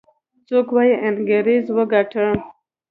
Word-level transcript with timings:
څوک 0.47 0.67
وايي 0.75 0.93
انګريز 1.07 1.65
وګاټه. 1.77 2.25